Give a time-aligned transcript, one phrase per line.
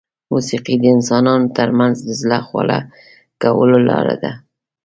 [0.31, 2.79] موسیقي د انسانانو ترمنځ د زړه خواله
[3.41, 4.31] کولو لاره ده.